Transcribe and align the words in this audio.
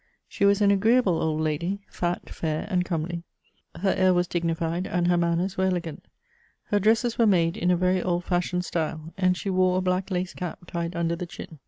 She 0.27 0.45
was 0.45 0.61
an 0.61 0.71
agreeahle 0.71 1.05
old 1.21 1.41
lady, 1.41 1.83
fat, 1.87 2.25
Mr 2.25 2.65
and 2.71 2.83
comely; 2.83 3.21
her 3.75 3.91
air 3.91 4.15
was 4.15 4.27
dignified 4.27 4.87
and 4.87 5.05
her 5.07 5.15
manners 5.15 5.57
were 5.57 5.65
elegant. 5.65 6.05
Her 6.63 6.79
dresses 6.79 7.19
were 7.19 7.27
made 7.27 7.55
in 7.55 7.69
a 7.69 7.77
very 7.77 8.01
old 8.01 8.23
fashioned 8.23 8.65
style, 8.65 9.13
and 9.15 9.37
she 9.37 9.51
wore 9.51 9.77
a 9.77 9.81
hlack 9.83 10.09
lace 10.09 10.33
cap 10.33 10.65
tied 10.65 10.95
under 10.95 11.15
the 11.15 11.27
chin. 11.27 11.59